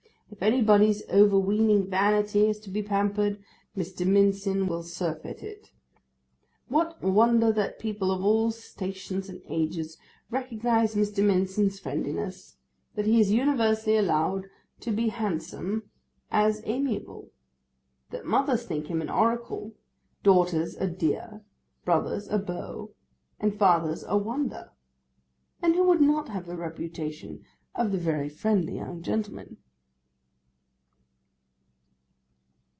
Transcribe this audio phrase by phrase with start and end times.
[0.33, 3.43] If anybody's overweening vanity is to be pampered,
[3.77, 4.07] Mr.
[4.07, 5.71] Mincin will surfeit it.
[6.67, 9.97] What wonder that people of all stations and ages
[10.31, 11.21] recognise Mr.
[11.23, 12.55] Mincin's friendliness;
[12.95, 15.91] that he is universally allowed to be handsome
[16.31, 17.29] as amiable;
[18.09, 19.75] that mothers think him an oracle,
[20.23, 21.43] daughters a dear,
[21.85, 22.95] brothers a beau,
[23.39, 24.71] and fathers a wonder!
[25.61, 27.43] And who would not have the reputation
[27.75, 29.57] of the very friendly young gentleman?